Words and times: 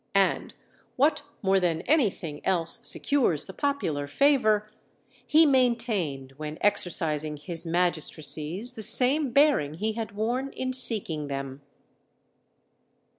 And, 0.15 0.55
what 0.95 1.21
more 1.43 1.59
than 1.59 1.81
anything 1.81 2.43
else 2.43 2.79
secures 2.87 3.45
the 3.45 3.53
popular 3.53 4.07
favour, 4.07 4.67
he 5.27 5.45
maintained 5.45 6.31
when 6.37 6.57
exercising 6.61 7.37
his 7.37 7.67
magistracies 7.67 8.73
the 8.73 8.81
same 8.81 9.29
bearing 9.31 9.75
he 9.75 9.91
had 9.91 10.13
worn 10.13 10.53
in 10.53 10.73
seeking 10.73 11.27
them. 11.27 11.61